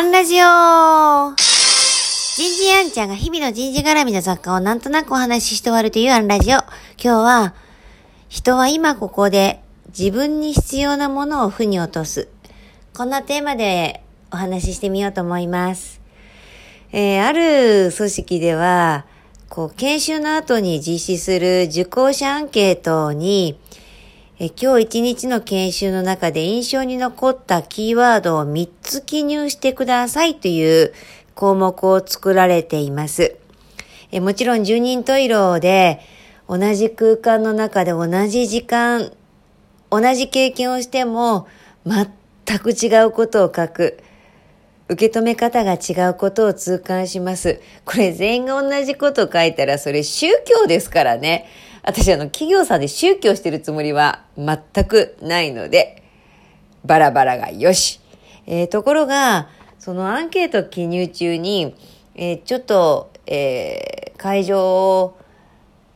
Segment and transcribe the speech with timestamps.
[0.00, 6.56] アンラジオ人事アンちゃんが日々の人事絡みの雑貨をなんとなくお話しして終わるというアンラジオ。
[6.56, 6.68] 今
[6.98, 7.54] 日は、
[8.30, 12.28] 人は今ここで自分に必要なものを負に落とす。
[12.96, 14.02] こんなテーマで
[14.32, 16.00] お話ししてみようと思います。
[16.92, 19.04] えー、ある組織では、
[19.50, 23.60] こう、研修の後に実施する受講者アンケートに、
[24.42, 30.94] え今日一日の研修の中で印象に残ったキーワードを3つ記入してくださいという
[31.34, 33.36] 項目を作られています。
[34.10, 36.00] えもちろん十人十色で
[36.48, 39.12] 同じ空間の中で同じ時間、
[39.90, 41.46] 同じ経験をしても
[41.84, 44.02] 全く違うことを書く。
[44.88, 47.60] 受け止め方が違うことを痛感します。
[47.84, 51.46] これ全員が同じこと書いたらそれ宗教ですからね。
[51.82, 56.02] 私あの企業さんで宗教してるつもりは全くないので、
[56.84, 58.00] バラバラがよし。
[58.46, 59.48] えー、ところが、
[59.78, 61.74] そのアンケート記入中に、
[62.14, 65.18] えー、ちょっと、えー、会場を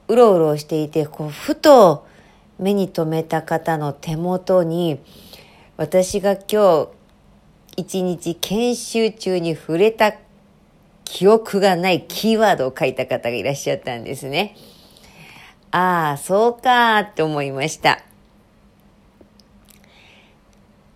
[0.08, 2.06] うろうろしていて、こう、ふと
[2.58, 5.00] 目に留めた方の手元に、
[5.76, 6.88] 私が今日
[7.76, 10.14] 一日研修中に触れた
[11.04, 14.56] 記憶がないキーワードを書いた方がいらっしゃったんですね。
[15.76, 18.00] ああ、そうかって思いました。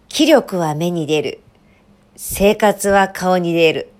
[0.08, 1.40] 気力は目に出る。
[2.14, 3.90] 生活は顔に出る。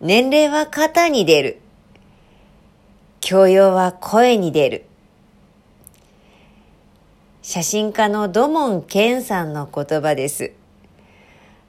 [0.00, 1.58] 年齢は肩に出る。
[3.20, 4.84] 教養は声に出る。
[7.42, 10.52] 写真家の土門健さんの言葉です。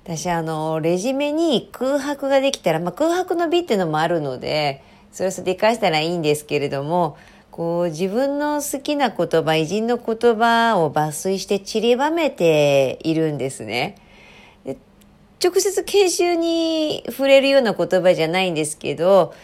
[0.04, 7.18] 私あの、レジメに空白ができたら、まあ、空白の美っていうのもあるので、それをそれで活かしたらいいんですけれども、
[7.62, 13.98] こう自分の好きな言葉、偉人の言葉を抜粋して散りばめているんですね。
[14.66, 19.36] 直接研修に触れるような言葉じゃないんですけど、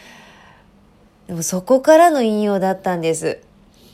[1.28, 3.40] でもそこからの引用だったんです。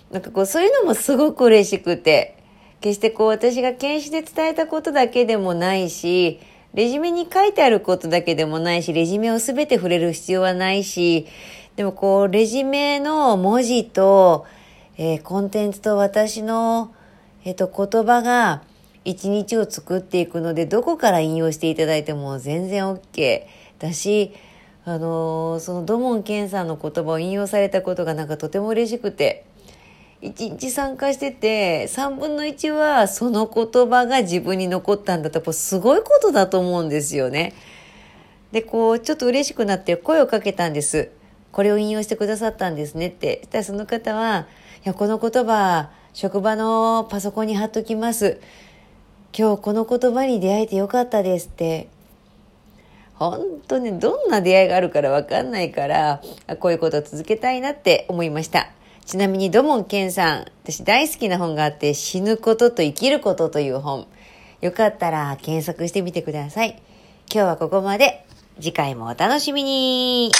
[0.09, 2.37] なんかこうそういうのもすごく嬉しくて、
[2.79, 6.39] 決してこう私が研修で伝えたことだけでもないし、
[6.73, 11.27] レジュメに書いてあることだけでもないし、レジュメをすべて触れる必要はないし、
[11.75, 14.45] でもこう、レジュメの文字と、
[14.97, 16.93] えー、コンテンツと私の、
[17.45, 18.63] えっ、ー、と、言葉が
[19.05, 23.43] 一日を作っていくので、どこから引用していただいても全然 OK
[23.79, 24.33] だし、
[24.85, 29.45] あのー、その土門健さんの言葉を引用されたことがなんかとても嬉しくて、
[30.23, 37.53] 一日参加してて、三分の一はその言葉が自分に残ったんだと、すごいことだと思うんですよね。
[38.53, 41.09] で、こう、ちょっと嬉しくなって声をかけたんです。
[41.51, 43.39] これを引用してくださったんですねって。
[43.41, 44.47] そしたらその方は、
[44.85, 48.39] いや、この言葉、職場のパソコンに貼っときます。
[49.37, 51.89] 今日この言葉に出会えてよかったですって。
[53.15, 56.21] 本当にどんな出会いがあるからわかんないから、
[56.61, 58.69] こういうことを続けたいなって思いました。
[59.05, 64.07] ちなみに土門健さん、私大好きな本があって、死ぬことと生きることという本。
[64.61, 66.81] よかったら検索してみてください。
[67.31, 68.25] 今日はここまで。
[68.59, 70.31] 次回もお楽しみに。